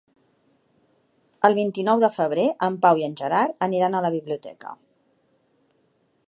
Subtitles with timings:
[1.49, 4.75] El vint-i-nou de febrer en Pau i en Gerard aniran a la biblioteca.